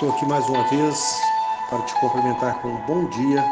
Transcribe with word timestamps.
Estou 0.00 0.16
aqui 0.16 0.24
mais 0.24 0.48
uma 0.48 0.66
vez 0.70 1.20
para 1.68 1.82
te 1.82 1.94
cumprimentar 2.00 2.58
com 2.62 2.68
um 2.68 2.86
bom 2.86 3.04
dia 3.10 3.44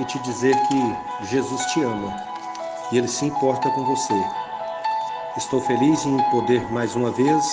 e 0.00 0.04
te 0.06 0.18
dizer 0.20 0.56
que 0.66 1.26
Jesus 1.26 1.62
te 1.66 1.82
ama 1.82 2.24
e 2.90 2.96
Ele 2.96 3.06
se 3.06 3.26
importa 3.26 3.68
com 3.72 3.84
você. 3.84 4.14
Estou 5.36 5.60
feliz 5.60 6.06
em 6.06 6.16
poder 6.30 6.72
mais 6.72 6.96
uma 6.96 7.10
vez, 7.10 7.44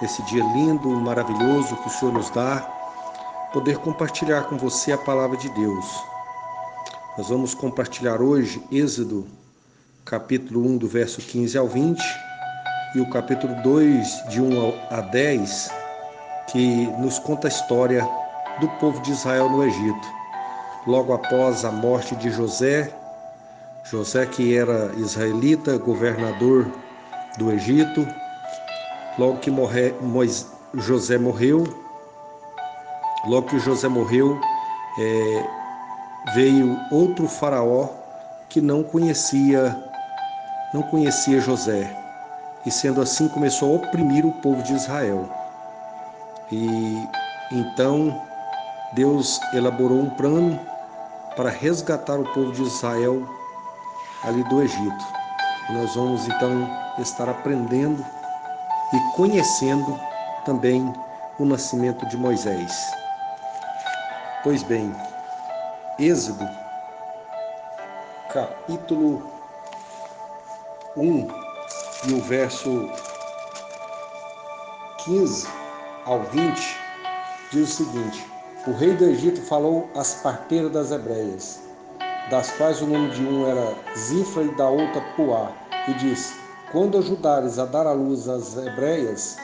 nesse 0.00 0.22
dia 0.22 0.42
lindo, 0.42 0.88
maravilhoso 0.88 1.76
que 1.76 1.88
o 1.88 1.90
Senhor 1.90 2.14
nos 2.14 2.30
dá, 2.30 2.60
poder 3.52 3.76
compartilhar 3.76 4.44
com 4.44 4.56
você 4.56 4.92
a 4.92 4.96
palavra 4.96 5.36
de 5.36 5.50
Deus. 5.50 6.02
Nós 7.18 7.28
vamos 7.28 7.54
compartilhar 7.54 8.22
hoje 8.22 8.64
Êxodo, 8.72 9.28
capítulo 10.02 10.66
1, 10.66 10.78
do 10.78 10.88
verso 10.88 11.20
15 11.20 11.58
ao 11.58 11.68
20, 11.68 12.02
e 12.94 13.00
o 13.00 13.10
capítulo 13.10 13.54
2, 13.62 14.28
de 14.30 14.40
1 14.40 14.72
a 14.90 15.02
10, 15.02 15.77
que 16.48 16.86
nos 16.98 17.18
conta 17.18 17.46
a 17.46 17.50
história 17.50 18.08
do 18.60 18.68
povo 18.80 19.00
de 19.02 19.12
Israel 19.12 19.48
no 19.48 19.64
Egito. 19.64 20.08
Logo 20.86 21.12
após 21.12 21.64
a 21.64 21.70
morte 21.70 22.16
de 22.16 22.30
José, 22.30 22.92
José 23.84 24.26
que 24.26 24.56
era 24.56 24.92
israelita, 24.96 25.78
governador 25.78 26.66
do 27.38 27.52
Egito, 27.52 28.06
logo 29.18 29.38
que 29.38 29.50
morre, 29.50 29.94
Moisés, 30.00 30.46
José 30.74 31.16
morreu, 31.18 31.64
logo 33.26 33.48
que 33.48 33.58
José 33.58 33.88
morreu, 33.88 34.38
é, 34.98 35.46
veio 36.34 36.78
outro 36.90 37.26
faraó 37.26 37.88
que 38.48 38.60
não 38.60 38.82
conhecia, 38.82 39.76
não 40.74 40.82
conhecia 40.82 41.40
José, 41.40 41.94
e 42.66 42.70
sendo 42.70 43.00
assim 43.00 43.28
começou 43.28 43.72
a 43.72 43.76
oprimir 43.76 44.26
o 44.26 44.32
povo 44.32 44.62
de 44.62 44.74
Israel. 44.74 45.37
E 46.50 47.08
então 47.52 48.22
Deus 48.92 49.40
elaborou 49.52 49.98
um 49.98 50.10
plano 50.10 50.58
para 51.36 51.50
resgatar 51.50 52.18
o 52.18 52.24
povo 52.32 52.52
de 52.52 52.62
Israel 52.62 53.28
ali 54.24 54.42
do 54.44 54.62
Egito. 54.62 55.06
Nós 55.70 55.94
vamos 55.94 56.26
então 56.26 56.68
estar 56.98 57.28
aprendendo 57.28 58.04
e 58.92 59.16
conhecendo 59.16 59.98
também 60.44 60.92
o 61.38 61.44
nascimento 61.44 62.06
de 62.06 62.16
Moisés. 62.16 62.72
Pois 64.42 64.62
bem, 64.62 64.94
Êxodo, 65.98 66.48
capítulo 68.32 69.30
1 70.96 71.28
e 72.08 72.12
o 72.14 72.22
verso 72.22 72.90
15 75.04 75.57
ao 76.08 76.22
20, 76.22 76.80
diz 77.52 77.68
o 77.68 77.84
seguinte: 77.84 78.26
O 78.66 78.72
rei 78.72 78.94
do 78.94 79.04
Egito 79.04 79.42
falou 79.42 79.90
às 79.94 80.14
parteiras 80.14 80.72
das 80.72 80.90
hebreias, 80.90 81.60
das 82.30 82.50
quais 82.52 82.80
o 82.80 82.86
nome 82.86 83.10
de 83.10 83.22
um 83.22 83.46
era 83.46 83.74
Zifra 83.94 84.42
e 84.42 84.54
da 84.56 84.70
outra 84.70 85.02
Puá, 85.14 85.52
e 85.86 85.92
disse: 85.94 86.34
Quando 86.72 86.96
ajudares 86.96 87.58
a 87.58 87.66
dar 87.66 87.86
à 87.86 87.92
luz 87.92 88.26
as 88.26 88.56
hebreias 88.56 89.36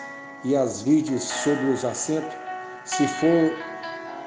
e 0.42 0.56
as 0.56 0.80
virgens 0.80 1.24
sobre 1.24 1.66
os 1.66 1.84
assentos, 1.84 2.34
se 2.86 3.06
for 3.06 3.52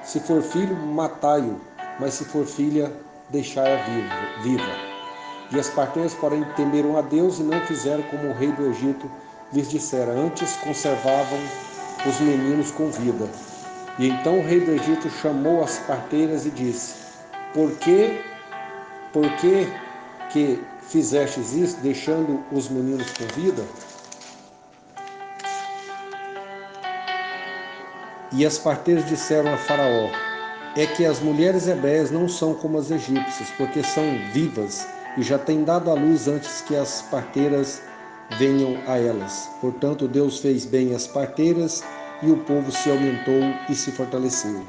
se 0.04 0.20
for 0.20 0.42
filho, 0.42 0.76
matai-o, 0.76 1.60
mas 2.00 2.14
se 2.14 2.26
for 2.26 2.46
filha, 2.46 2.94
deixai-a 3.32 3.84
viva. 4.42 4.64
E 5.52 5.60
as 5.60 5.70
parteiras, 5.72 6.14
porém, 6.14 6.46
temeram 6.56 6.98
a 6.98 7.02
Deus 7.02 7.40
e 7.40 7.44
não 7.44 7.60
fizeram 7.62 8.04
como 8.04 8.30
o 8.30 8.34
rei 8.34 8.52
do 8.52 8.68
Egito 8.68 9.10
lhes 9.52 9.70
dissera, 9.70 10.12
antes 10.12 10.56
conservavam 10.58 11.40
os 12.08 12.20
meninos 12.20 12.72
com 12.72 12.90
vida. 12.90 13.28
E 14.00 14.08
então 14.10 14.40
o 14.40 14.44
rei 14.44 14.60
do 14.60 14.72
Egito 14.72 15.10
chamou 15.10 15.64
as 15.64 15.78
parteiras 15.80 16.46
e 16.46 16.50
disse: 16.50 16.96
Por 17.54 17.72
que, 17.78 18.22
por 19.12 19.30
que, 19.38 19.68
que 20.30 20.64
fizestes 20.88 21.54
isso, 21.54 21.78
deixando 21.82 22.44
os 22.52 22.70
meninos 22.70 23.08
com 23.12 23.26
vida? 23.40 23.64
E 28.32 28.46
as 28.46 28.58
parteiras 28.58 29.06
disseram 29.08 29.54
a 29.54 29.58
Faraó: 29.58 30.10
É 30.76 30.86
que 30.86 31.06
as 31.06 31.20
mulheres 31.20 31.68
hebreias 31.68 32.12
não 32.12 32.30
são 32.30 32.54
como 32.54 32.78
as 32.78 32.92
egípcias, 32.92 33.50
porque 33.58 33.84
são 33.84 34.04
vivas 34.32 34.88
e 35.18 35.24
já 35.24 35.40
têm 35.40 35.64
dado 35.64 35.90
à 35.90 35.96
luz 35.96 36.28
antes 36.28 36.62
que 36.62 36.76
as 36.76 37.02
parteiras 37.02 37.82
venham 38.38 38.78
a 38.88 38.98
elas. 38.98 39.50
Portanto, 39.62 40.08
Deus 40.08 40.40
fez 40.40 40.66
bem 40.66 40.94
as 40.94 41.08
parteiras 41.08 41.84
e 42.22 42.32
o 42.32 42.38
povo 42.38 42.72
se 42.72 42.90
aumentou 42.90 43.42
e 43.70 43.76
se 43.76 43.92
fortaleceu. 43.92 44.62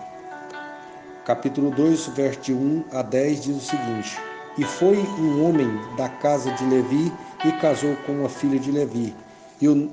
Capítulo 1.24 1.70
2, 1.70 2.06
verso 2.08 2.40
de 2.40 2.54
1 2.54 2.84
a 2.92 3.02
10 3.02 3.42
diz 3.42 3.56
o 3.56 3.60
seguinte: 3.60 4.18
E 4.56 4.64
foi 4.64 4.96
um 4.96 5.46
homem 5.46 5.68
da 5.96 6.08
casa 6.08 6.50
de 6.52 6.64
Levi 6.64 7.12
e 7.44 7.52
casou 7.52 7.94
com 8.06 8.12
uma 8.12 8.28
filha 8.28 8.58
de 8.58 8.70
Levi. 8.70 9.14
E, 9.60 9.90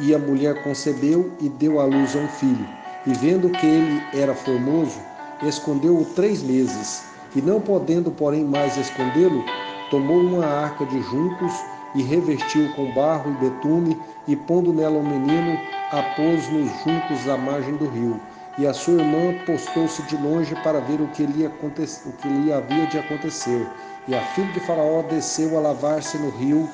e 0.00 0.14
a 0.14 0.18
mulher 0.18 0.62
concebeu 0.62 1.32
e 1.40 1.48
deu 1.48 1.80
à 1.80 1.84
luz 1.84 2.14
a 2.14 2.20
um 2.20 2.28
filho. 2.28 2.68
E 3.06 3.12
vendo 3.14 3.48
que 3.50 3.66
ele 3.66 4.02
era 4.14 4.34
formoso, 4.34 5.00
escondeu-o 5.42 6.04
três 6.14 6.42
meses. 6.42 7.04
E 7.34 7.42
não 7.42 7.60
podendo, 7.60 8.10
porém, 8.10 8.44
mais 8.44 8.76
escondê-lo, 8.76 9.44
tomou 9.90 10.20
uma 10.20 10.46
arca 10.46 10.86
de 10.86 11.00
juncos 11.02 11.52
e 11.94 12.02
revestiu 12.02 12.70
com 12.74 12.92
barro 12.92 13.30
e 13.30 13.44
betume, 13.44 14.00
e 14.26 14.36
pondo 14.36 14.72
nela 14.72 14.98
o 14.98 15.02
menino, 15.02 15.58
a 15.90 16.02
pôs 16.14 16.48
nos 16.50 16.70
juncos 16.82 17.28
à 17.28 17.36
margem 17.36 17.76
do 17.76 17.88
rio. 17.88 18.20
E 18.58 18.66
a 18.66 18.74
sua 18.74 18.94
irmã 18.94 19.34
postou-se 19.46 20.02
de 20.02 20.16
longe 20.16 20.54
para 20.62 20.80
ver 20.80 21.00
o 21.00 21.06
que, 21.08 21.24
lhe 21.24 21.46
o 21.46 22.12
que 22.12 22.28
lhe 22.28 22.52
havia 22.52 22.86
de 22.86 22.98
acontecer. 22.98 23.66
E 24.08 24.14
a 24.14 24.20
filha 24.20 24.52
de 24.52 24.60
Faraó 24.60 25.02
desceu 25.02 25.56
a 25.56 25.60
lavar-se 25.60 26.18
no 26.18 26.30
rio, 26.30 26.68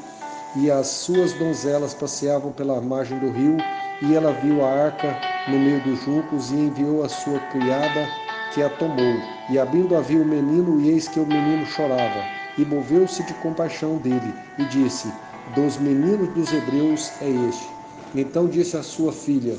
e 0.57 0.71
as 0.71 0.87
suas 0.87 1.33
donzelas 1.35 1.95
passeavam 1.95 2.53
pela 2.53 2.81
margem 2.81 3.19
do 3.19 3.31
rio, 3.31 3.59
e 4.01 4.15
ela 4.15 4.33
viu 4.33 4.65
a 4.65 4.71
arca 4.71 5.19
no 5.49 5.59
meio 5.59 5.81
dos 5.81 6.01
juncos, 6.05 6.51
e 6.51 6.55
enviou 6.55 7.05
a 7.05 7.09
sua 7.09 7.39
criada, 7.51 8.09
que 8.53 8.63
a 8.63 8.71
tomou. 8.71 9.17
E 9.51 9.59
abrindo 9.59 9.97
a 9.97 10.01
viu 10.01 10.23
o 10.23 10.27
menino, 10.27 10.81
e 10.81 10.91
eis 10.91 11.07
que 11.07 11.21
o 11.21 11.27
menino 11.27 11.67
chorava. 11.67 12.44
E 12.57 12.65
moveu-se 12.65 13.23
de 13.25 13.35
compaixão 13.35 13.97
dele, 13.97 14.35
e 14.59 14.65
disse: 14.67 15.13
Dos 15.55 15.77
meninos 15.77 16.29
dos 16.35 16.53
hebreus 16.53 17.11
é 17.21 17.29
este. 17.49 17.69
Então 18.15 18.47
disse 18.47 18.77
a 18.77 18.83
sua 18.83 19.13
filha, 19.13 19.57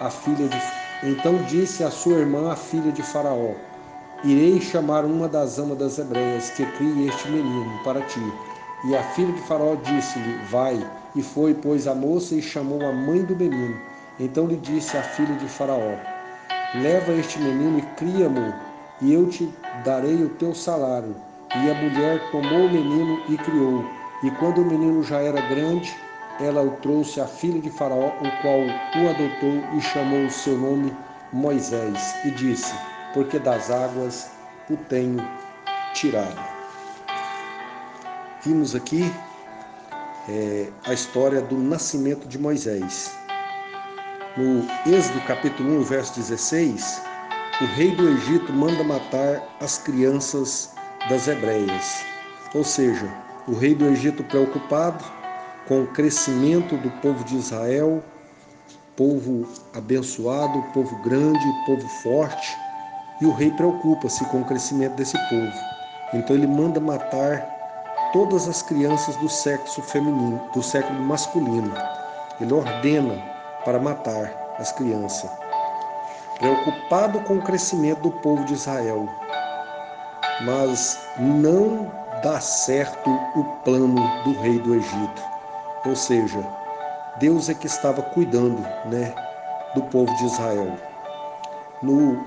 a 0.00 0.10
filha 0.10 0.48
de 0.48 1.08
Então 1.10 1.36
disse 1.44 1.84
a 1.84 1.90
sua 1.90 2.18
irmã, 2.18 2.50
a 2.50 2.56
filha 2.56 2.90
de 2.90 3.02
Faraó: 3.02 3.54
Irei 4.24 4.60
chamar 4.60 5.04
uma 5.04 5.28
das 5.28 5.58
amas 5.58 5.76
das 5.78 5.98
hebreias 5.98 6.50
que 6.50 6.64
crie 6.64 7.06
este 7.06 7.28
menino 7.28 7.78
para 7.84 8.00
ti. 8.02 8.32
E 8.88 8.96
a 8.96 9.02
filha 9.02 9.32
de 9.32 9.40
Faraó 9.42 9.74
disse-lhe: 9.76 10.38
Vai. 10.50 10.78
E 11.14 11.22
foi, 11.22 11.54
pois, 11.54 11.86
a 11.86 11.94
moça 11.94 12.34
e 12.34 12.42
chamou 12.42 12.84
a 12.86 12.92
mãe 12.92 13.22
do 13.22 13.36
menino. 13.36 13.78
Então 14.18 14.46
lhe 14.46 14.56
disse 14.56 14.96
a 14.96 15.02
filha 15.02 15.34
de 15.34 15.46
Faraó: 15.46 15.96
Leva 16.74 17.12
este 17.12 17.38
menino 17.38 17.78
e 17.78 17.82
cria-mo, 17.96 18.54
e 19.02 19.12
eu 19.12 19.28
te 19.28 19.52
darei 19.84 20.22
o 20.22 20.30
teu 20.30 20.54
salário. 20.54 21.14
E 21.62 21.70
a 21.70 21.74
mulher 21.74 22.20
tomou 22.30 22.66
o 22.66 22.70
menino 22.70 23.22
e 23.28 23.36
criou. 23.38 23.84
E 24.22 24.30
quando 24.32 24.62
o 24.62 24.64
menino 24.64 25.02
já 25.02 25.20
era 25.20 25.40
grande, 25.48 25.94
ela 26.40 26.62
o 26.62 26.72
trouxe 26.82 27.20
à 27.20 27.26
filha 27.26 27.60
de 27.60 27.70
Faraó, 27.70 28.08
o 28.08 28.42
qual 28.42 28.60
o 28.60 29.08
adotou 29.08 29.76
e 29.76 29.80
chamou 29.80 30.26
o 30.26 30.30
seu 30.30 30.56
nome 30.58 30.94
Moisés, 31.32 32.14
e 32.24 32.30
disse: 32.30 32.74
Porque 33.14 33.38
das 33.38 33.70
águas 33.70 34.30
o 34.70 34.76
tenho 34.76 35.26
tirado. 35.94 36.40
Vimos 38.42 38.74
aqui 38.74 39.10
é, 40.28 40.68
a 40.86 40.92
história 40.92 41.40
do 41.40 41.56
nascimento 41.56 42.28
de 42.28 42.38
Moisés. 42.38 43.16
No 44.36 44.66
Êxodo 44.86 45.20
capítulo 45.22 45.80
1, 45.80 45.82
verso 45.84 46.14
16, 46.14 47.02
o 47.62 47.64
rei 47.74 47.96
do 47.96 48.08
Egito 48.10 48.52
manda 48.52 48.84
matar 48.84 49.42
as 49.60 49.78
crianças 49.78 50.75
das 51.08 51.28
hebreias. 51.28 52.04
Ou 52.54 52.64
seja, 52.64 53.08
o 53.46 53.54
rei 53.54 53.74
do 53.74 53.86
Egito 53.86 54.24
preocupado 54.24 55.04
com 55.68 55.82
o 55.82 55.86
crescimento 55.88 56.76
do 56.76 56.90
povo 57.00 57.24
de 57.24 57.36
Israel, 57.36 58.02
povo 58.96 59.46
abençoado, 59.74 60.62
povo 60.72 60.96
grande, 61.02 61.44
povo 61.66 61.86
forte, 62.02 62.56
e 63.20 63.26
o 63.26 63.32
rei 63.32 63.50
preocupa-se 63.50 64.24
com 64.26 64.40
o 64.40 64.44
crescimento 64.44 64.94
desse 64.94 65.18
povo. 65.28 65.52
Então 66.14 66.36
ele 66.36 66.46
manda 66.46 66.80
matar 66.80 67.56
todas 68.12 68.48
as 68.48 68.62
crianças 68.62 69.16
do 69.16 69.28
sexo 69.28 69.82
feminino, 69.82 70.40
do 70.54 70.62
sexo 70.62 70.92
masculino. 70.92 71.72
Ele 72.40 72.52
ordena 72.52 73.22
para 73.64 73.78
matar 73.78 74.32
as 74.58 74.72
crianças. 74.72 75.30
Preocupado 76.38 77.20
com 77.20 77.38
o 77.38 77.42
crescimento 77.42 78.02
do 78.02 78.10
povo 78.10 78.44
de 78.44 78.54
Israel. 78.54 79.08
Mas 80.42 80.98
não 81.18 81.90
dá 82.22 82.40
certo 82.40 83.10
o 83.34 83.44
plano 83.64 83.94
do 84.24 84.32
rei 84.40 84.58
do 84.60 84.74
Egito. 84.74 85.22
Ou 85.84 85.96
seja, 85.96 86.44
Deus 87.18 87.48
é 87.48 87.54
que 87.54 87.66
estava 87.66 88.02
cuidando, 88.02 88.60
né, 88.86 89.14
do 89.74 89.82
povo 89.84 90.14
de 90.16 90.26
Israel. 90.26 90.76
no 91.82 92.26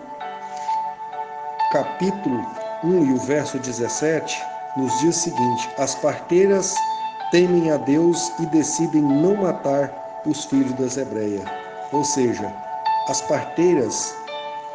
capítulo 1.71 2.45
1 2.83 3.05
e 3.05 3.13
o 3.13 3.17
verso 3.17 3.59
17, 3.59 4.41
nos 4.77 4.99
diz 4.99 5.17
o 5.17 5.19
seguinte: 5.19 5.69
As 5.77 5.95
parteiras 5.95 6.73
temem 7.31 7.71
a 7.71 7.77
Deus 7.77 8.31
e 8.39 8.45
decidem 8.47 9.01
não 9.01 9.35
matar 9.35 10.21
os 10.25 10.45
filhos 10.45 10.73
das 10.73 10.97
hebreias. 10.97 11.43
Ou 11.91 12.03
seja, 12.03 12.53
as 13.07 13.21
parteiras, 13.21 14.15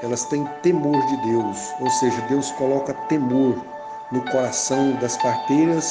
elas 0.04 0.24
têm 0.24 0.44
temor 0.62 1.00
de 1.06 1.16
Deus, 1.28 1.74
ou 1.80 1.90
seja, 1.90 2.20
Deus 2.28 2.50
coloca 2.52 2.92
temor 3.08 3.56
no 4.12 4.20
coração 4.30 4.92
das 5.00 5.16
parteiras 5.16 5.90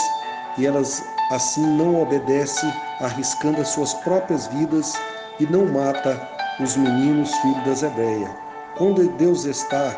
e 0.57 0.67
elas 0.67 1.03
assim 1.31 1.65
não 1.65 1.99
obedecem, 1.99 2.71
arriscando 3.01 3.61
as 3.61 3.69
suas 3.69 3.93
próprias 3.95 4.45
vidas 4.47 4.93
e 5.39 5.47
não 5.47 5.65
mata 5.65 6.29
os 6.59 6.77
meninos 6.77 7.33
filhos 7.37 7.65
das 7.65 7.81
hebreias. 7.81 8.29
Quando 8.77 9.09
Deus 9.17 9.45
está 9.45 9.91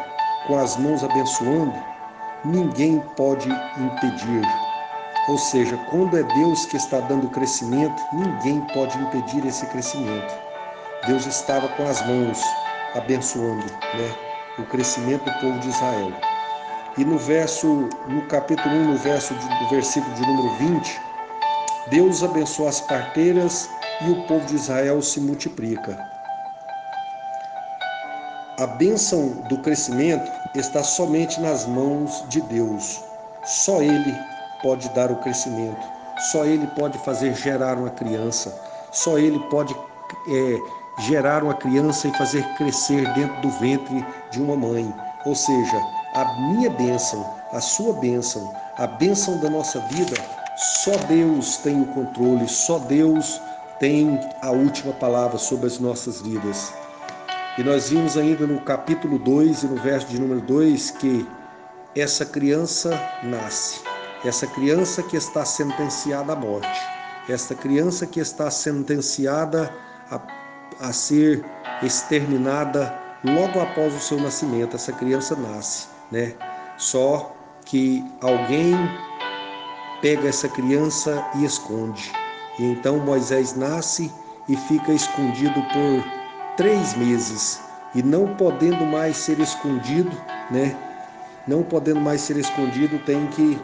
com 0.47 0.57
as 0.57 0.77
mãos 0.77 1.03
abençoando, 1.03 1.75
ninguém 2.45 3.03
pode 3.17 3.49
impedir. 3.49 4.41
Ou 5.27 5.37
seja, 5.37 5.75
quando 5.89 6.17
é 6.17 6.23
Deus 6.23 6.65
que 6.65 6.77
está 6.77 7.01
dando 7.01 7.27
crescimento, 7.29 8.01
ninguém 8.13 8.61
pode 8.73 8.97
impedir 8.97 9.45
esse 9.45 9.65
crescimento. 9.65 10.33
Deus 11.05 11.25
estava 11.25 11.67
com 11.69 11.83
as 11.83 12.05
mãos 12.07 12.41
abençoando 12.95 13.65
né, 13.65 14.15
o 14.57 14.63
crescimento 14.63 15.25
do 15.25 15.39
povo 15.39 15.59
de 15.59 15.69
Israel. 15.69 16.11
E 16.97 17.03
no 17.03 17.17
verso, 17.17 17.89
no 18.07 18.21
capítulo 18.27 18.73
1, 18.73 18.91
no 18.91 18.97
verso 18.97 19.33
de, 19.35 19.59
do 19.59 19.69
versículo 19.69 20.13
de 20.15 20.21
número 20.21 20.49
20, 20.55 21.01
Deus 21.89 22.23
abençoa 22.23 22.69
as 22.69 22.81
parteiras 22.81 23.69
e 24.01 24.09
o 24.09 24.23
povo 24.27 24.45
de 24.45 24.55
Israel 24.55 25.01
se 25.01 25.19
multiplica. 25.19 25.97
A 28.57 28.65
bênção 28.65 29.29
do 29.49 29.57
crescimento 29.57 30.31
está 30.55 30.81
somente 30.81 31.39
nas 31.41 31.65
mãos 31.65 32.23
de 32.29 32.39
Deus. 32.41 33.03
Só 33.43 33.81
Ele 33.81 34.17
pode 34.61 34.87
dar 34.89 35.11
o 35.11 35.17
crescimento, 35.17 35.85
só 36.31 36.45
Ele 36.45 36.65
pode 36.67 36.97
fazer 36.99 37.35
gerar 37.35 37.77
uma 37.77 37.89
criança, 37.89 38.57
só 38.91 39.17
Ele 39.19 39.39
pode 39.49 39.75
é, 39.75 40.84
gerar 40.99 41.43
uma 41.43 41.53
criança 41.53 42.07
e 42.07 42.17
fazer 42.17 42.43
crescer 42.55 43.11
dentro 43.13 43.41
do 43.41 43.49
ventre 43.51 44.05
de 44.31 44.41
uma 44.41 44.55
mãe. 44.55 44.93
Ou 45.25 45.35
seja, 45.35 45.77
a 46.13 46.25
minha 46.39 46.69
bênção, 46.69 47.25
a 47.51 47.59
sua 47.59 47.93
bênção, 47.93 48.53
a 48.77 48.87
bênção 48.87 49.39
da 49.39 49.49
nossa 49.49 49.79
vida, 49.91 50.15
só 50.55 50.95
Deus 51.07 51.57
tem 51.57 51.81
o 51.81 51.85
controle, 51.87 52.47
só 52.47 52.79
Deus 52.79 53.41
tem 53.79 54.19
a 54.41 54.51
última 54.51 54.93
palavra 54.93 55.37
sobre 55.37 55.67
as 55.67 55.79
nossas 55.79 56.21
vidas. 56.21 56.73
E 57.57 57.63
nós 57.63 57.89
vimos 57.89 58.17
ainda 58.17 58.45
no 58.45 58.61
capítulo 58.61 59.17
2 59.19 59.63
e 59.63 59.67
no 59.67 59.75
verso 59.77 60.07
de 60.07 60.19
número 60.19 60.41
2 60.41 60.91
que 60.91 61.27
essa 61.95 62.25
criança 62.25 62.91
nasce, 63.23 63.81
essa 64.23 64.45
criança 64.47 65.01
que 65.01 65.15
está 65.15 65.45
sentenciada 65.45 66.33
à 66.33 66.35
morte, 66.35 66.81
esta 67.29 67.55
criança 67.55 68.05
que 68.05 68.19
está 68.19 68.51
sentenciada 68.51 69.73
a, 70.11 70.19
a 70.79 70.91
ser 70.91 71.43
exterminada 71.81 72.93
logo 73.23 73.59
após 73.59 73.93
o 73.93 73.99
seu 73.99 74.19
nascimento, 74.19 74.75
essa 74.75 74.91
criança 74.93 75.35
nasce, 75.35 75.87
né? 76.11 76.33
Só 76.77 77.35
que 77.65 78.03
alguém 78.21 78.75
pega 80.01 80.27
essa 80.27 80.47
criança 80.47 81.25
e 81.35 81.45
esconde. 81.45 82.11
E 82.59 82.63
então 82.63 82.99
Moisés 82.99 83.55
nasce 83.55 84.11
e 84.47 84.55
fica 84.55 84.91
escondido 84.91 85.61
por 85.73 86.03
três 86.55 86.95
meses 86.95 87.59
e 87.93 88.03
não 88.03 88.35
podendo 88.35 88.85
mais 88.85 89.17
ser 89.17 89.39
escondido, 89.39 90.11
né? 90.51 90.75
Não 91.47 91.63
podendo 91.63 92.01
mais 92.01 92.21
ser 92.21 92.37
escondido, 92.37 92.99
tem 92.99 93.27
que 93.27 93.59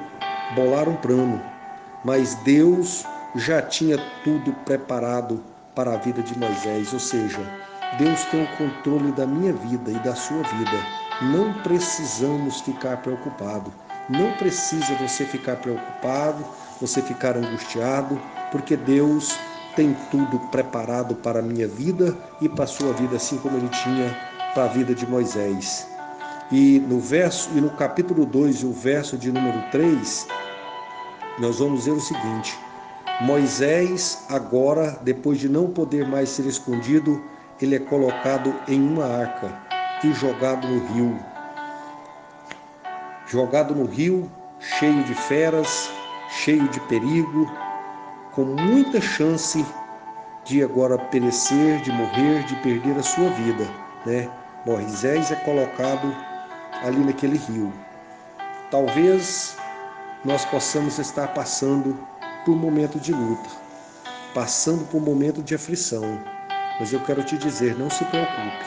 bolar 0.56 0.88
um 0.88 0.96
plano. 0.96 1.42
Mas 2.04 2.36
Deus 2.36 3.06
já 3.36 3.62
tinha 3.62 3.98
tudo 4.24 4.54
preparado 4.66 5.44
para 5.76 5.94
a 5.94 5.98
vida 5.98 6.22
de 6.22 6.38
Moisés, 6.38 6.94
ou 6.94 7.00
seja, 7.00 7.40
Deus 7.98 8.24
tem 8.26 8.44
o 8.44 8.58
controle 8.58 9.12
da 9.12 9.26
minha 9.26 9.54
vida 9.54 9.92
e 9.92 10.00
da 10.00 10.16
sua 10.16 10.42
vida. 10.44 10.86
Não 11.22 11.54
precisamos 11.62 12.62
ficar 12.62 12.98
preocupados. 12.98 13.74
Não 14.10 14.32
precisa 14.34 14.96
você 14.96 15.26
ficar 15.26 15.58
preocupado, 15.58 16.44
você 16.80 17.02
ficar 17.02 17.38
angustiado, 17.38 18.20
porque 18.52 18.76
Deus 18.76 19.38
tem 19.76 19.96
tudo 20.10 20.40
preparado 20.50 21.16
para 21.16 21.40
a 21.40 21.44
minha 21.44 21.68
vida 21.68 22.18
e 22.42 22.50
para 22.50 22.64
a 22.66 22.68
sua 22.68 22.94
vida, 22.94 23.16
assim 23.16 23.38
como 23.38 23.58
ele 23.58 23.70
tinha 23.70 24.18
para 24.54 24.66
a 24.66 24.68
vida 24.68 24.94
de 24.94 25.08
Moisés. 25.08 25.88
E 26.52 26.80
no 26.80 27.00
verso 27.00 27.50
e 27.56 27.62
no 27.62 27.70
capítulo 27.72 28.26
2 28.26 28.62
e 28.62 28.66
o 28.66 28.74
verso 28.74 29.18
de 29.18 29.32
número 29.32 29.62
3, 29.72 30.28
nós 31.40 31.60
vamos 31.60 31.86
ver 31.86 31.92
o 31.92 32.02
seguinte: 32.02 32.58
Moisés 33.20 34.24
agora, 34.30 34.98
depois 35.02 35.40
de 35.40 35.50
não 35.50 35.68
poder 35.68 36.08
mais 36.08 36.30
ser 36.30 36.46
escondido, 36.46 37.22
ele 37.62 37.76
é 37.76 37.80
colocado 37.80 38.56
em 38.68 38.82
uma 38.82 39.06
arca 39.06 39.52
e 40.04 40.12
jogado 40.14 40.68
no 40.68 40.88
rio. 40.94 41.20
Jogado 43.28 43.76
no 43.76 43.86
rio, 43.86 44.30
cheio 44.60 45.04
de 45.04 45.14
feras, 45.14 45.92
cheio 46.30 46.68
de 46.70 46.80
perigo, 46.82 47.52
com 48.32 48.46
muita 48.46 49.00
chance 49.00 49.64
de 50.44 50.64
agora 50.64 50.98
perecer, 50.98 51.82
de 51.82 51.92
morrer, 51.92 52.44
de 52.46 52.56
perder 52.58 52.98
a 52.98 53.04
sua 53.04 53.30
vida, 53.30 53.68
né? 54.06 54.30
Moisés 54.66 55.32
é 55.32 55.36
colocado 55.36 56.16
ali 56.84 57.04
naquele 57.04 57.38
rio. 57.38 57.72
Talvez 58.70 59.58
nós 60.24 60.46
possamos 60.46 60.98
estar 61.00 61.28
passando 61.34 61.98
por 62.46 62.56
momento 62.56 63.00
de 63.00 63.14
luta, 63.14 63.50
passando 64.34 64.86
por 64.86 65.02
momento 65.02 65.42
de 65.42 65.56
aflição. 65.56 66.20
Mas 66.80 66.92
eu 66.92 67.00
quero 67.02 67.24
te 67.24 67.38
dizer, 67.38 67.78
não 67.78 67.90
se 67.90 68.04
preocupe. 68.06 68.66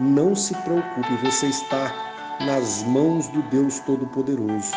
Não 0.00 0.34
se 0.34 0.54
preocupe, 0.56 1.14
você 1.22 1.46
está 1.46 1.92
nas 2.40 2.82
mãos 2.82 3.28
do 3.28 3.42
Deus 3.44 3.78
Todo-Poderoso. 3.80 4.72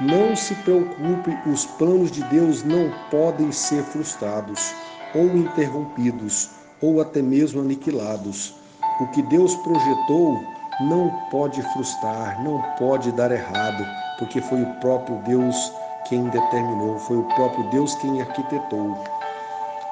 Não 0.00 0.34
se 0.34 0.54
preocupe, 0.56 1.36
os 1.46 1.66
planos 1.66 2.10
de 2.10 2.22
Deus 2.24 2.62
não 2.62 2.90
podem 3.10 3.52
ser 3.52 3.82
frustrados, 3.82 4.72
ou 5.14 5.26
interrompidos, 5.36 6.50
ou 6.80 7.00
até 7.00 7.20
mesmo 7.20 7.60
aniquilados. 7.60 8.54
O 9.00 9.06
que 9.08 9.22
Deus 9.22 9.54
projetou 9.56 10.42
não 10.80 11.10
pode 11.30 11.60
frustrar, 11.72 12.42
não 12.42 12.62
pode 12.78 13.12
dar 13.12 13.30
errado, 13.30 13.84
porque 14.18 14.40
foi 14.40 14.62
o 14.62 14.74
próprio 14.80 15.16
Deus 15.26 15.72
quem 16.08 16.24
determinou, 16.24 16.98
foi 16.98 17.18
o 17.18 17.24
próprio 17.34 17.64
Deus 17.70 17.94
quem 17.96 18.20
arquitetou. 18.20 18.96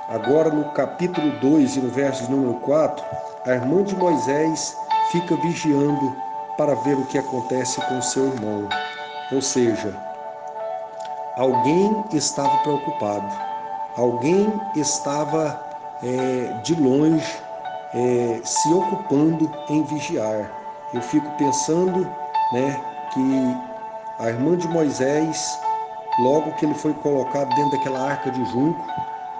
Agora, 0.08 0.50
no 0.50 0.64
capítulo 0.72 1.30
2 1.40 1.76
e 1.76 1.80
no 1.80 1.90
verso 1.90 2.30
número 2.30 2.54
4, 2.60 3.04
a 3.46 3.50
irmã 3.50 3.82
de 3.82 3.94
Moisés 3.94 4.76
fica 5.12 5.36
vigiando 5.36 6.16
para 6.56 6.74
ver 6.74 6.96
o 6.96 7.04
que 7.06 7.18
acontece 7.18 7.80
com 7.82 8.00
seu 8.00 8.26
irmão. 8.26 8.68
Ou 9.32 9.42
seja, 9.42 9.94
alguém 11.36 12.04
estava 12.12 12.56
preocupado, 12.58 13.32
alguém 13.96 14.52
estava 14.74 15.60
é, 16.02 16.60
de 16.62 16.74
longe 16.74 17.38
é, 17.94 18.40
se 18.44 18.72
ocupando 18.72 19.50
em 19.68 19.82
vigiar. 19.84 20.50
Eu 20.94 21.02
fico 21.02 21.30
pensando 21.36 22.10
né, 22.52 22.80
que 23.12 23.56
a 24.18 24.28
irmã 24.30 24.56
de 24.56 24.66
Moisés, 24.68 25.58
logo 26.18 26.52
que 26.52 26.64
ele 26.64 26.74
foi 26.74 26.92
colocado 26.94 27.48
dentro 27.54 27.70
daquela 27.78 28.10
arca 28.10 28.30
de 28.30 28.44
junco, 28.46 28.84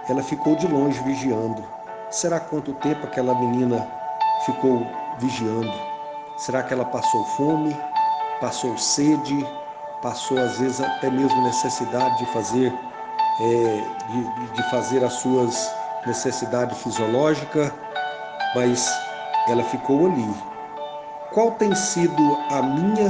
ela 0.08 0.22
ficou 0.22 0.56
de 0.56 0.66
longe 0.66 0.98
vigiando. 1.00 1.64
Será 2.10 2.40
quanto 2.40 2.72
tempo 2.74 3.06
aquela 3.06 3.34
menina 3.34 3.86
ficou 4.46 4.86
vigiando? 5.18 5.72
Será 6.38 6.62
que 6.62 6.72
ela 6.72 6.84
passou 6.84 7.24
fome, 7.36 7.76
passou 8.40 8.76
sede, 8.78 9.46
passou 10.00 10.38
às 10.38 10.58
vezes 10.58 10.80
até 10.80 11.10
mesmo 11.10 11.42
necessidade 11.42 12.16
de 12.18 12.26
fazer 12.26 12.72
é, 13.40 13.84
de, 14.08 14.52
de 14.52 14.70
fazer 14.70 15.04
as 15.04 15.14
suas 15.14 15.70
necessidades 16.06 16.78
fisiológicas, 16.82 17.72
mas 18.54 18.88
ela 19.48 19.62
ficou 19.64 20.06
ali. 20.06 20.34
Qual 21.32 21.52
tem 21.52 21.74
sido 21.74 22.38
a 22.50 22.62
minha 22.62 23.08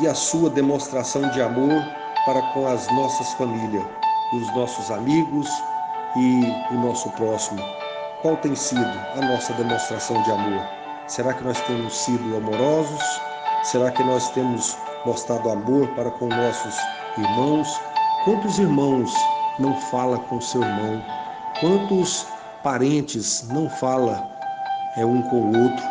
e 0.00 0.06
a 0.06 0.14
sua 0.14 0.48
demonstração 0.48 1.28
de 1.30 1.42
amor 1.42 1.82
para 2.24 2.40
com 2.52 2.66
as 2.66 2.86
nossas 2.92 3.32
famílias, 3.34 3.84
os 4.32 4.54
nossos 4.54 4.90
amigos 4.90 5.48
e 6.16 6.74
o 6.74 6.78
nosso 6.78 7.10
próximo? 7.10 7.60
Qual 8.20 8.36
tem 8.36 8.54
sido 8.54 8.86
a 9.16 9.20
nossa 9.20 9.52
demonstração 9.54 10.22
de 10.22 10.30
amor? 10.30 10.62
Será 11.08 11.34
que 11.34 11.42
nós 11.42 11.60
temos 11.62 11.92
sido 11.92 12.36
amorosos? 12.36 13.02
Será 13.64 13.90
que 13.90 14.02
nós 14.04 14.30
temos 14.30 14.76
mostrado 15.04 15.50
amor 15.50 15.88
para 15.94 16.10
com 16.12 16.28
nossos 16.28 16.76
irmãos? 17.18 17.80
Quantos 18.24 18.58
irmãos 18.58 19.12
não 19.58 19.74
fala 19.90 20.18
com 20.18 20.40
seu 20.40 20.62
irmão? 20.62 21.02
Quantos 21.60 22.26
parentes 22.62 23.48
não 23.48 23.68
fala 23.68 24.24
é 24.96 25.04
um 25.04 25.22
com 25.22 25.36
o 25.36 25.62
outro? 25.64 25.84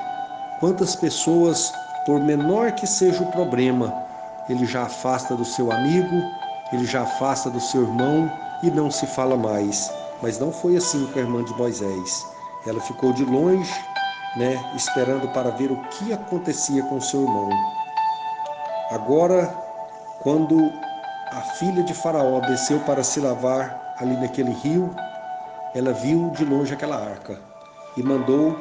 Quantas 0.61 0.95
pessoas, 0.95 1.73
por 2.05 2.21
menor 2.21 2.71
que 2.71 2.87
seja 2.87 3.21
o 3.21 3.31
problema, 3.31 4.10
ele 4.49 4.65
já 4.65 4.83
afasta 4.83 5.35
do 5.35 5.45
seu 5.45 5.71
amigo, 5.71 6.23
ele 6.73 6.85
já 6.85 7.01
afasta 7.01 7.49
do 7.49 7.59
seu 7.59 7.83
irmão 7.83 8.31
e 8.63 8.69
não 8.71 8.89
se 8.89 9.05
fala 9.07 9.35
mais. 9.35 9.91
Mas 10.21 10.39
não 10.39 10.51
foi 10.51 10.77
assim 10.77 11.05
com 11.07 11.19
a 11.19 11.21
irmã 11.21 11.43
de 11.43 11.53
Moisés. 11.53 12.25
Ela 12.65 12.79
ficou 12.79 13.11
de 13.13 13.25
longe, 13.25 13.73
né, 14.37 14.63
esperando 14.75 15.27
para 15.29 15.49
ver 15.51 15.71
o 15.71 15.81
que 15.89 16.13
acontecia 16.13 16.83
com 16.83 17.01
seu 17.01 17.21
irmão. 17.21 17.49
Agora, 18.91 19.47
quando 20.21 20.71
a 21.31 21.41
filha 21.57 21.83
de 21.83 21.93
Faraó 21.93 22.39
desceu 22.41 22.79
para 22.81 23.03
se 23.03 23.19
lavar 23.19 23.95
ali 23.97 24.15
naquele 24.17 24.51
rio, 24.51 24.93
ela 25.73 25.93
viu 25.93 26.29
de 26.31 26.43
longe 26.45 26.73
aquela 26.73 26.97
arca 26.97 27.39
e 27.95 28.03
mandou 28.03 28.59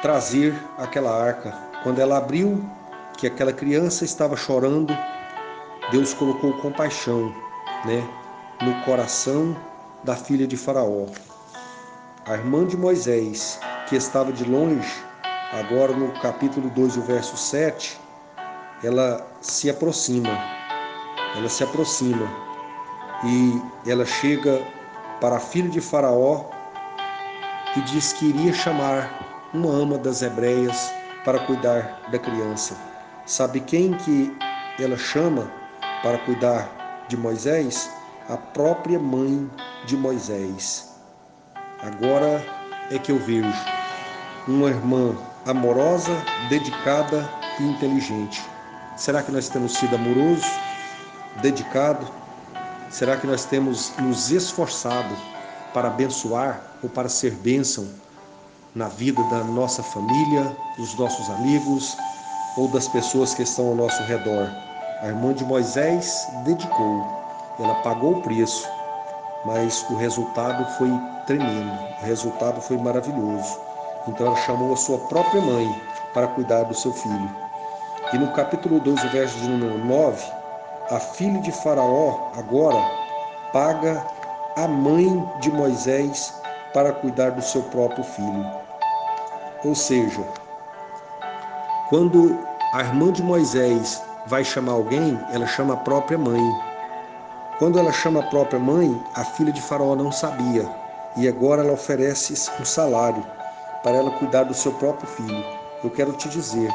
trazer 0.00 0.54
aquela 0.78 1.10
arca. 1.10 1.52
Quando 1.82 2.00
ela 2.00 2.18
abriu, 2.18 2.64
que 3.18 3.26
aquela 3.26 3.52
criança 3.52 4.04
estava 4.04 4.36
chorando, 4.36 4.96
Deus 5.90 6.14
colocou 6.14 6.52
compaixão, 6.58 7.34
né, 7.84 8.08
no 8.62 8.72
coração 8.84 9.56
da 10.04 10.14
filha 10.14 10.46
de 10.46 10.56
Faraó. 10.56 11.06
A 12.26 12.34
irmã 12.34 12.64
de 12.64 12.76
Moisés, 12.76 13.58
que 13.88 13.96
estava 13.96 14.32
de 14.32 14.44
longe, 14.44 14.92
agora 15.52 15.92
no 15.92 16.12
capítulo 16.20 16.70
2, 16.70 16.96
o 16.96 17.02
verso 17.02 17.36
7, 17.36 17.98
ela 18.84 19.26
se 19.40 19.68
aproxima. 19.68 20.30
Ela 21.36 21.48
se 21.48 21.64
aproxima 21.64 22.28
e 23.24 23.60
ela 23.90 24.06
chega 24.06 24.64
para 25.20 25.36
a 25.36 25.40
filha 25.40 25.68
de 25.68 25.80
Faraó 25.80 26.44
e 27.76 27.80
diz 27.82 28.12
que 28.12 28.26
iria 28.26 28.52
chamar 28.52 29.50
uma 29.52 29.70
ama 29.70 29.98
das 29.98 30.22
hebreias 30.22 30.92
para 31.24 31.40
cuidar 31.40 32.00
da 32.10 32.18
criança. 32.18 32.76
Sabe 33.28 33.60
quem 33.60 33.92
que 33.92 34.34
ela 34.80 34.96
chama 34.96 35.52
para 36.02 36.16
cuidar 36.20 37.04
de 37.08 37.14
Moisés? 37.14 37.90
A 38.26 38.38
própria 38.38 38.98
mãe 38.98 39.50
de 39.84 39.98
Moisés. 39.98 40.94
Agora 41.82 42.42
é 42.90 42.98
que 42.98 43.12
eu 43.12 43.18
vejo 43.18 43.52
uma 44.46 44.70
irmã 44.70 45.14
amorosa, 45.44 46.10
dedicada 46.48 47.28
e 47.60 47.64
inteligente. 47.64 48.42
Será 48.96 49.22
que 49.22 49.30
nós 49.30 49.50
temos 49.50 49.74
sido 49.74 49.94
amorosos, 49.94 50.50
dedicado? 51.42 52.10
Será 52.88 53.18
que 53.18 53.26
nós 53.26 53.44
temos 53.44 53.92
nos 53.98 54.30
esforçado 54.30 55.14
para 55.74 55.88
abençoar 55.88 56.62
ou 56.82 56.88
para 56.88 57.10
ser 57.10 57.32
bênção 57.32 57.86
na 58.74 58.88
vida 58.88 59.22
da 59.24 59.44
nossa 59.44 59.82
família, 59.82 60.56
dos 60.78 60.94
nossos 60.98 61.28
amigos 61.28 61.94
ou 62.58 62.66
das 62.66 62.88
pessoas 62.88 63.34
que 63.34 63.42
estão 63.42 63.68
ao 63.68 63.74
nosso 63.76 64.02
redor? 64.02 64.50
A 65.00 65.06
irmã 65.06 65.32
de 65.32 65.44
Moisés 65.44 66.28
dedicou, 66.44 67.06
ela 67.60 67.76
pagou 67.76 68.14
o 68.14 68.22
preço, 68.22 68.68
mas 69.44 69.86
o 69.88 69.94
resultado 69.94 70.66
foi 70.76 70.90
tremendo, 71.24 71.78
o 72.02 72.04
resultado 72.04 72.60
foi 72.60 72.76
maravilhoso. 72.76 73.60
Então 74.08 74.26
ela 74.26 74.36
chamou 74.38 74.72
a 74.72 74.76
sua 74.76 74.98
própria 74.98 75.40
mãe 75.40 75.82
para 76.12 76.26
cuidar 76.26 76.64
do 76.64 76.74
seu 76.74 76.92
filho. 76.92 77.30
E 78.12 78.18
no 78.18 78.32
capítulo 78.32 78.80
12, 78.80 79.06
verso 79.08 79.38
de 79.38 79.48
número 79.48 79.78
9, 79.84 80.32
a 80.90 80.98
filha 80.98 81.40
de 81.40 81.52
Faraó 81.52 82.32
agora 82.36 82.82
paga 83.52 84.04
a 84.56 84.66
mãe 84.66 85.24
de 85.40 85.52
Moisés 85.52 86.34
para 86.74 86.92
cuidar 86.92 87.30
do 87.30 87.42
seu 87.42 87.62
próprio 87.64 88.02
filho. 88.02 88.50
Ou 89.64 89.74
seja, 89.74 90.24
quando 91.88 92.47
a 92.72 92.80
irmã 92.82 93.10
de 93.10 93.22
Moisés 93.22 94.02
vai 94.26 94.44
chamar 94.44 94.72
alguém, 94.72 95.18
ela 95.32 95.46
chama 95.46 95.72
a 95.72 95.78
própria 95.78 96.18
mãe. 96.18 96.42
Quando 97.58 97.78
ela 97.78 97.90
chama 97.90 98.20
a 98.20 98.26
própria 98.26 98.60
mãe, 98.60 99.02
a 99.14 99.24
filha 99.24 99.50
de 99.50 99.62
Faraó 99.62 99.96
não 99.96 100.12
sabia, 100.12 100.68
e 101.16 101.26
agora 101.26 101.62
ela 101.62 101.72
oferece 101.72 102.34
um 102.60 102.64
salário 102.66 103.24
para 103.82 103.92
ela 103.92 104.10
cuidar 104.18 104.44
do 104.44 104.52
seu 104.52 104.72
próprio 104.72 105.08
filho. 105.08 105.44
Eu 105.82 105.90
quero 105.90 106.12
te 106.12 106.28
dizer, 106.28 106.70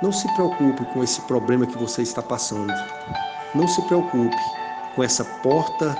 não 0.00 0.12
se 0.12 0.32
preocupe 0.34 0.84
com 0.92 1.02
esse 1.02 1.20
problema 1.22 1.66
que 1.66 1.78
você 1.78 2.02
está 2.02 2.22
passando. 2.22 2.72
Não 3.56 3.66
se 3.66 3.82
preocupe 3.82 4.36
com 4.94 5.02
essa 5.02 5.24
porta 5.42 5.96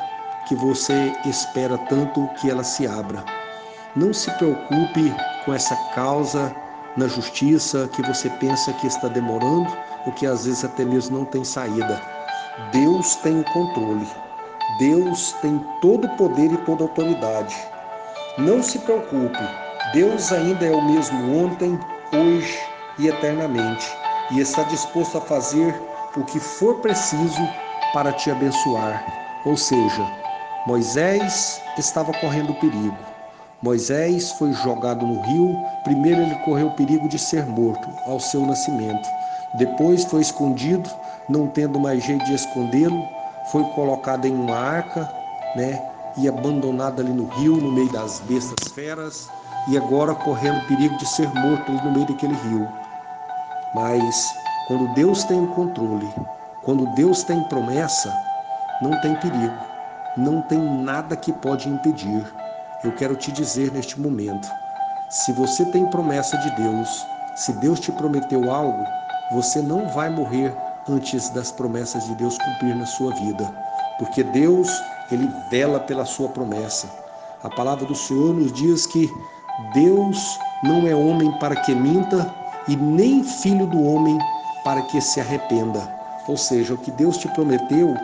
que 0.46 0.54
você 0.54 1.12
espera 1.24 1.76
tanto 1.88 2.28
que 2.40 2.48
ela 2.48 2.62
se 2.62 2.86
abra. 2.86 3.24
Não 3.96 4.12
se 4.12 4.30
preocupe 4.32 5.12
com 5.44 5.52
essa 5.52 5.74
causa 5.92 6.54
na 6.96 7.08
justiça 7.08 7.88
que 7.92 8.02
você 8.02 8.30
pensa 8.30 8.72
que 8.74 8.86
está 8.86 9.08
demorando 9.08 9.70
ou 10.06 10.12
que 10.12 10.26
às 10.26 10.44
vezes 10.44 10.64
até 10.64 10.84
mesmo 10.84 11.18
não 11.18 11.24
tem 11.24 11.44
saída. 11.44 12.00
Deus 12.72 13.16
tem 13.16 13.40
o 13.40 13.44
controle. 13.52 14.06
Deus 14.78 15.32
tem 15.42 15.58
todo 15.80 16.06
o 16.06 16.16
poder 16.16 16.52
e 16.52 16.56
toda 16.58 16.84
a 16.84 16.86
autoridade. 16.86 17.56
Não 18.38 18.62
se 18.62 18.78
preocupe. 18.80 19.38
Deus 19.92 20.32
ainda 20.32 20.64
é 20.64 20.70
o 20.70 20.82
mesmo 20.82 21.44
ontem, 21.44 21.78
hoje 22.12 22.58
e 22.98 23.08
eternamente 23.08 23.86
e 24.30 24.40
está 24.40 24.62
disposto 24.64 25.18
a 25.18 25.20
fazer 25.20 25.74
o 26.16 26.24
que 26.24 26.40
for 26.40 26.76
preciso 26.80 27.48
para 27.92 28.12
te 28.12 28.30
abençoar. 28.30 29.04
Ou 29.44 29.56
seja, 29.56 30.06
Moisés 30.66 31.60
estava 31.76 32.12
correndo 32.14 32.54
perigo. 32.54 32.96
Moisés 33.64 34.30
foi 34.32 34.52
jogado 34.52 35.06
no 35.06 35.22
rio. 35.22 35.58
Primeiro, 35.84 36.20
ele 36.20 36.34
correu 36.44 36.66
o 36.66 36.72
perigo 36.72 37.08
de 37.08 37.18
ser 37.18 37.46
morto 37.46 37.88
ao 38.04 38.20
seu 38.20 38.44
nascimento. 38.44 39.08
Depois, 39.54 40.04
foi 40.04 40.20
escondido, 40.20 40.90
não 41.30 41.46
tendo 41.46 41.80
mais 41.80 42.04
jeito 42.04 42.22
de 42.26 42.34
escondê-lo, 42.34 43.08
foi 43.50 43.64
colocado 43.70 44.26
em 44.26 44.34
uma 44.34 44.54
arca, 44.54 45.10
né? 45.56 45.82
E 46.18 46.28
abandonado 46.28 47.00
ali 47.00 47.10
no 47.10 47.26
rio, 47.28 47.56
no 47.56 47.72
meio 47.72 47.90
das 47.90 48.20
bestas 48.28 48.68
feras, 48.74 49.30
e 49.66 49.78
agora 49.78 50.14
correndo 50.14 50.66
perigo 50.66 50.98
de 50.98 51.08
ser 51.08 51.32
morto 51.32 51.72
no 51.72 51.90
meio 51.90 52.06
daquele 52.06 52.34
rio. 52.34 52.68
Mas 53.74 54.30
quando 54.68 54.92
Deus 54.92 55.24
tem 55.24 55.42
o 55.42 55.48
controle, 55.54 56.12
quando 56.62 56.84
Deus 56.94 57.22
tem 57.22 57.42
promessa, 57.44 58.14
não 58.82 59.00
tem 59.00 59.14
perigo, 59.16 59.56
não 60.18 60.42
tem 60.42 60.60
nada 60.60 61.16
que 61.16 61.32
pode 61.32 61.66
impedir. 61.66 62.43
Eu 62.84 62.92
quero 62.92 63.16
te 63.16 63.32
dizer 63.32 63.72
neste 63.72 63.98
momento: 63.98 64.46
se 65.08 65.32
você 65.32 65.64
tem 65.64 65.86
promessa 65.86 66.36
de 66.36 66.50
Deus, 66.50 67.06
se 67.34 67.52
Deus 67.54 67.80
te 67.80 67.90
prometeu 67.90 68.50
algo, 68.50 68.84
você 69.32 69.62
não 69.62 69.88
vai 69.88 70.10
morrer 70.10 70.54
antes 70.86 71.30
das 71.30 71.50
promessas 71.50 72.04
de 72.04 72.14
Deus 72.16 72.36
cumprir 72.36 72.76
na 72.76 72.84
sua 72.84 73.10
vida, 73.14 73.50
porque 73.98 74.22
Deus, 74.22 74.68
ele 75.10 75.26
vela 75.50 75.80
pela 75.80 76.04
sua 76.04 76.28
promessa. 76.28 76.86
A 77.42 77.48
palavra 77.48 77.86
do 77.86 77.94
Senhor 77.94 78.34
nos 78.34 78.52
diz 78.52 78.86
que 78.86 79.10
Deus 79.72 80.38
não 80.62 80.86
é 80.86 80.94
homem 80.94 81.32
para 81.38 81.56
que 81.56 81.74
minta, 81.74 82.34
e 82.68 82.76
nem 82.76 83.24
filho 83.24 83.66
do 83.66 83.82
homem 83.82 84.18
para 84.62 84.82
que 84.82 85.00
se 85.00 85.20
arrependa. 85.20 85.90
Ou 86.26 86.36
seja, 86.36 86.74
o 86.74 86.78
que 86.78 86.90
Deus 86.90 87.16
te 87.16 87.28
prometeu, 87.28 87.94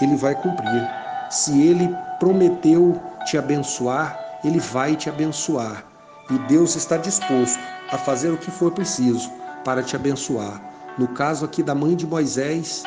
ele 0.00 0.16
vai 0.16 0.34
cumprir. 0.34 0.88
Se 1.30 1.60
ele 1.60 1.88
prometeu 2.18 3.00
te 3.24 3.36
abençoar, 3.36 4.27
ele 4.44 4.60
vai 4.60 4.96
te 4.96 5.08
abençoar. 5.08 5.84
E 6.30 6.38
Deus 6.40 6.76
está 6.76 6.96
disposto 6.96 7.58
a 7.90 7.96
fazer 7.96 8.30
o 8.30 8.36
que 8.36 8.50
for 8.50 8.70
preciso 8.70 9.30
para 9.64 9.82
te 9.82 9.96
abençoar. 9.96 10.60
No 10.98 11.08
caso 11.08 11.44
aqui 11.44 11.62
da 11.62 11.74
mãe 11.74 11.96
de 11.96 12.06
Moisés, 12.06 12.82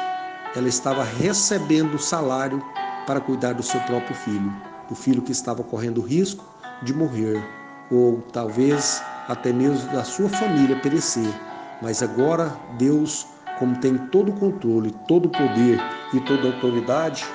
ela 0.56 0.68
estava 0.68 1.04
recebendo 1.04 1.96
o 1.96 2.00
salário 2.00 2.64
para 3.08 3.22
cuidar 3.22 3.54
do 3.54 3.64
seu 3.64 3.80
próprio 3.82 4.16
filho, 4.16 4.54
do 4.88 4.96
filho 4.96 5.22
que 5.22 5.32
estava 5.32 5.64
correndo 5.64 6.02
risco 6.02 6.46
de 6.84 6.94
morrer, 6.94 7.42
ou 7.90 8.22
talvez 8.34 9.02
até 9.28 9.52
mesmo 9.52 9.92
da 9.92 10.04
sua 10.04 10.30
família 10.30 10.80
perecer. 10.82 11.34
Mas 11.82 12.04
agora 12.04 12.56
Deus, 12.78 13.26
como 13.58 13.78
tem 13.78 13.98
todo 13.98 14.30
o 14.30 14.36
controle, 14.36 14.92
todo 15.08 15.28
o 15.28 15.30
poder 15.30 15.80
e 16.14 16.20
toda 16.22 16.50
a 16.50 16.54
autoridade, 16.54 17.26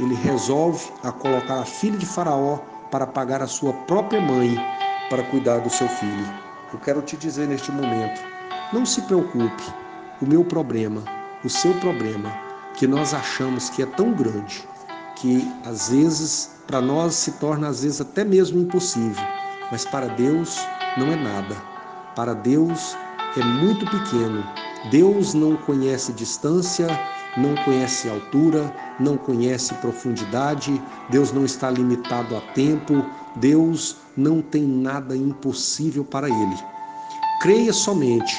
ele 0.00 0.14
resolve 0.14 0.90
a 1.02 1.12
colocar 1.12 1.60
a 1.60 1.64
filha 1.64 1.98
de 1.98 2.06
Faraó 2.06 2.58
para 2.96 3.06
pagar 3.06 3.42
a 3.42 3.46
sua 3.46 3.74
própria 3.74 4.22
mãe 4.22 4.56
para 5.10 5.22
cuidar 5.24 5.58
do 5.58 5.68
seu 5.68 5.86
filho. 5.86 6.32
Eu 6.72 6.78
quero 6.78 7.02
te 7.02 7.14
dizer 7.14 7.46
neste 7.46 7.70
momento, 7.70 8.22
não 8.72 8.86
se 8.86 9.02
preocupe. 9.02 9.64
O 10.22 10.26
meu 10.26 10.42
problema, 10.42 11.02
o 11.44 11.50
seu 11.50 11.74
problema, 11.74 12.32
que 12.72 12.86
nós 12.86 13.12
achamos 13.12 13.68
que 13.68 13.82
é 13.82 13.86
tão 13.86 14.14
grande, 14.14 14.66
que 15.14 15.46
às 15.66 15.90
vezes 15.90 16.56
para 16.66 16.80
nós 16.80 17.14
se 17.16 17.32
torna 17.32 17.68
às 17.68 17.82
vezes 17.82 18.00
até 18.00 18.24
mesmo 18.24 18.60
impossível, 18.60 19.26
mas 19.70 19.84
para 19.84 20.06
Deus 20.06 20.58
não 20.96 21.08
é 21.08 21.16
nada. 21.16 21.54
Para 22.14 22.32
Deus 22.32 22.96
é 23.36 23.44
muito 23.44 23.84
pequeno. 23.90 24.42
Deus 24.90 25.34
não 25.34 25.54
conhece 25.54 26.14
distância, 26.14 26.86
não 27.36 27.54
conhece 27.64 28.08
altura, 28.08 28.72
não 28.98 29.16
conhece 29.16 29.74
profundidade, 29.74 30.80
Deus 31.10 31.32
não 31.32 31.44
está 31.44 31.70
limitado 31.70 32.36
a 32.36 32.40
tempo, 32.52 33.04
Deus 33.36 33.96
não 34.16 34.40
tem 34.40 34.62
nada 34.62 35.16
impossível 35.16 36.04
para 36.04 36.28
ele. 36.28 36.56
Creia 37.42 37.72
somente, 37.72 38.34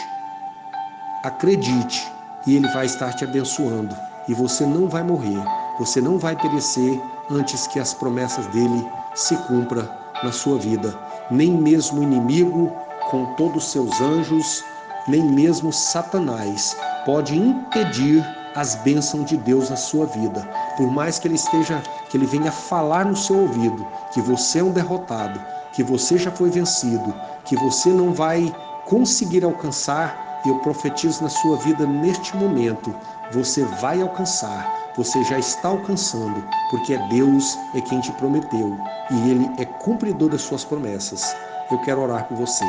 acredite 1.24 2.12
e 2.48 2.56
Ele 2.56 2.68
vai 2.70 2.86
estar 2.86 3.14
te 3.14 3.24
abençoando. 3.24 3.96
E 4.28 4.34
você 4.34 4.66
não 4.66 4.90
vai 4.90 5.04
morrer, 5.04 5.42
você 5.80 6.02
não 6.02 6.18
vai 6.18 6.36
perecer 6.36 7.00
antes 7.30 7.68
que 7.68 7.80
as 7.80 7.94
promessas 7.94 8.48
dele 8.48 8.86
se 9.14 9.36
cumpram 9.48 9.88
na 10.24 10.32
sua 10.32 10.58
vida. 10.58 10.98
Nem 11.30 11.52
mesmo 11.52 12.00
o 12.00 12.04
inimigo, 12.04 12.72
com 13.10 13.26
todos 13.36 13.66
os 13.66 13.72
seus 13.72 14.02
anjos, 14.02 14.64
nem 15.08 15.24
mesmo 15.24 15.72
Satanás 15.72 16.76
pode 17.06 17.38
impedir 17.38 18.26
as 18.58 18.74
bênçãos 18.74 19.26
de 19.26 19.38
Deus 19.38 19.70
na 19.70 19.76
sua 19.76 20.08
vida. 20.08 20.42
Por 20.76 20.92
mais 20.92 21.20
que 21.20 21.28
ele 21.28 21.36
esteja, 21.36 21.82
que 22.10 22.18
ele 22.18 22.26
venha 22.26 22.52
falar 22.52 23.06
no 23.06 23.16
seu 23.16 23.38
ouvido 23.42 23.86
que 24.12 24.20
você 24.20 24.60
é 24.60 24.64
um 24.64 24.72
derrotado, 24.72 25.40
que 25.74 25.84
você 25.84 26.18
já 26.18 26.32
foi 26.32 26.50
vencido, 26.50 27.14
que 27.46 27.56
você 27.56 27.90
não 27.90 28.12
vai 28.12 28.52
conseguir 28.86 29.44
alcançar, 29.46 30.42
eu 30.44 30.58
profetizo 30.60 31.22
na 31.22 31.30
sua 31.30 31.58
vida 31.58 31.86
neste 31.86 32.36
momento, 32.36 32.96
você 33.32 33.64
vai 33.80 34.02
alcançar, 34.02 34.92
você 34.96 35.24
já 35.26 35.38
está 35.38 35.68
alcançando, 35.70 36.44
porque 36.72 36.96
é 36.96 37.08
Deus 37.10 37.56
é 37.76 37.82
quem 37.82 38.00
te 38.00 38.12
prometeu 38.14 38.76
e 39.12 39.30
ele 39.30 39.52
é 39.60 39.66
cumpridor 39.66 40.30
das 40.30 40.42
suas 40.42 40.64
promessas. 40.64 41.36
Eu 41.70 41.78
quero 41.82 42.02
orar 42.02 42.28
por 42.28 42.38
você. 42.38 42.66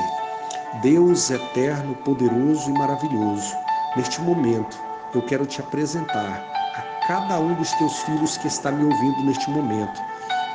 Deus 0.82 1.30
eterno, 1.30 1.94
poderoso 2.04 2.68
e 2.68 2.74
maravilhoso, 2.74 3.56
neste 3.96 4.20
momento 4.20 4.87
eu 5.14 5.22
quero 5.22 5.46
te 5.46 5.60
apresentar 5.60 6.44
a 6.74 7.06
cada 7.06 7.38
um 7.38 7.54
dos 7.54 7.72
teus 7.72 7.98
filhos 8.00 8.36
que 8.36 8.48
está 8.48 8.70
me 8.70 8.84
ouvindo 8.84 9.24
neste 9.24 9.50
momento. 9.50 10.00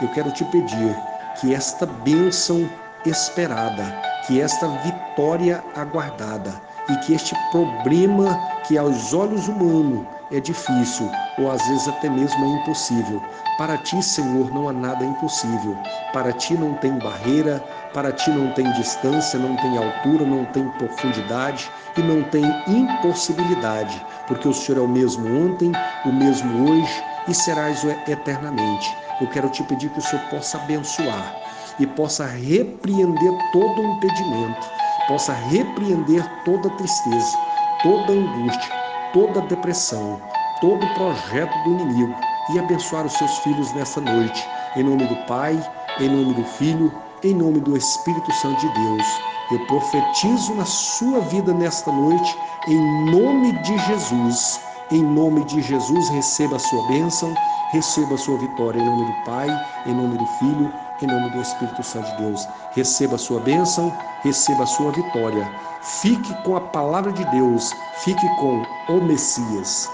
Eu 0.01 0.07
quero 0.10 0.31
te 0.31 0.45
pedir 0.45 0.95
que 1.39 1.53
esta 1.53 1.86
bênção 1.86 2.69
esperada, 3.05 3.83
que 4.25 4.39
esta 4.39 4.67
vitória 4.67 5.63
aguardada 5.75 6.53
e 6.89 6.95
que 6.98 7.13
este 7.13 7.36
problema 7.51 8.39
que 8.67 8.77
aos 8.77 9.13
olhos 9.13 9.48
humanos 9.48 10.05
é 10.33 10.39
difícil 10.39 11.09
ou 11.37 11.51
às 11.51 11.65
vezes 11.67 11.87
até 11.87 12.09
mesmo 12.09 12.43
é 12.43 12.49
impossível. 12.49 13.21
Para 13.57 13.77
ti, 13.77 14.01
Senhor, 14.01 14.51
não 14.53 14.67
há 14.67 14.73
nada 14.73 15.05
impossível. 15.05 15.77
Para 16.11 16.33
ti 16.33 16.55
não 16.55 16.73
tem 16.75 16.97
barreira, 16.97 17.63
para 17.93 18.11
ti 18.11 18.31
não 18.31 18.51
tem 18.53 18.71
distância, 18.73 19.37
não 19.39 19.55
tem 19.55 19.77
altura, 19.77 20.25
não 20.25 20.45
tem 20.45 20.67
profundidade 20.69 21.69
e 21.95 22.01
não 22.01 22.23
tem 22.23 22.43
impossibilidade, 22.67 24.03
porque 24.27 24.47
o 24.47 24.53
Senhor 24.53 24.79
é 24.79 24.81
o 24.81 24.87
mesmo 24.87 25.45
ontem, 25.45 25.71
o 26.05 26.11
mesmo 26.11 26.69
hoje 26.69 27.03
e 27.27 27.33
serás 27.33 27.83
eternamente. 28.07 28.97
Eu 29.21 29.27
quero 29.27 29.49
te 29.49 29.63
pedir 29.63 29.89
que 29.91 29.99
o 29.99 30.01
Senhor 30.01 30.23
possa 30.29 30.57
abençoar 30.57 31.35
e 31.79 31.85
possa 31.85 32.25
repreender 32.25 33.33
todo 33.51 33.81
o 33.81 33.93
impedimento, 33.95 34.67
possa 35.07 35.33
repreender 35.33 36.23
toda 36.43 36.69
tristeza, 36.71 37.37
toda 37.83 38.13
angústia, 38.13 38.82
toda 39.13 39.41
depressão, 39.41 40.20
todo 40.60 40.93
projeto 40.96 41.53
do 41.63 41.79
inimigo 41.79 42.15
e 42.51 42.60
abençoar 42.60 43.05
os 43.05 43.13
seus 43.13 43.38
filhos 43.39 43.72
nessa 43.74 44.01
noite. 44.01 44.43
Em 44.75 44.84
nome 44.84 45.05
do 45.05 45.15
Pai, 45.27 45.58
em 46.00 46.10
nome 46.10 46.34
do 46.34 46.43
Filho, 46.43 46.91
em 47.24 47.34
nome 47.36 47.60
do 47.60 47.77
Espírito 47.77 48.32
Santo 48.34 48.60
de 48.60 48.74
Deus. 48.74 49.08
Eu 49.51 49.60
profetizo 49.67 50.55
na 50.55 50.65
sua 50.65 51.20
vida 51.22 51.53
nesta 51.53 51.91
noite, 51.91 52.36
em 52.67 53.12
nome 53.12 53.53
de 53.62 53.77
Jesus. 53.77 54.60
Em 54.93 55.01
nome 55.01 55.43
de 55.43 55.59
Jesus, 55.59 56.07
receba 56.09 56.57
a 56.57 56.59
sua 56.59 56.83
bênção, 56.83 57.33
receba 57.71 58.13
a 58.13 58.17
sua 58.19 58.38
vitória. 58.38 58.79
Em 58.79 58.85
nome 58.85 59.05
do 59.05 59.25
Pai, 59.25 59.50
em 59.88 59.91
nome 59.91 60.19
do 60.19 60.25
Filho, 60.27 60.71
em 61.01 61.07
nome 61.07 61.31
do 61.31 61.41
Espírito 61.41 61.81
Santo 61.81 62.12
de 62.12 62.17
Deus. 62.17 62.47
Receba 62.75 63.15
a 63.15 63.17
sua 63.17 63.39
bênção, 63.39 63.91
receba 64.21 64.65
a 64.65 64.67
sua 64.67 64.91
vitória. 64.91 65.51
Fique 65.81 66.31
com 66.43 66.55
a 66.55 66.62
palavra 66.62 67.12
de 67.12 67.25
Deus, 67.25 67.73
fique 68.03 68.29
com 68.35 68.62
o 68.88 69.01
Messias. 69.01 69.89